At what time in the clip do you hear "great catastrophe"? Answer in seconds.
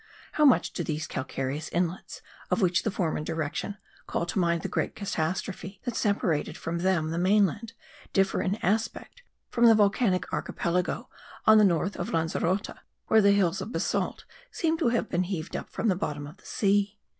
4.67-5.79